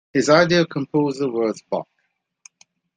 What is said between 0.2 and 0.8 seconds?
ideal